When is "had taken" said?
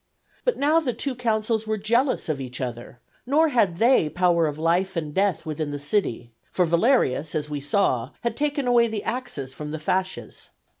8.21-8.65